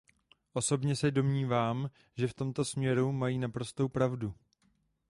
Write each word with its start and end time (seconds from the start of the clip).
Osobně 0.53 0.95
se 0.95 1.11
domnívám, 1.11 1.89
že 2.15 2.27
v 2.27 2.33
tomto 2.33 2.65
směru 2.65 3.11
mají 3.11 3.37
naprostou 3.39 3.87
pravdu. 3.87 4.33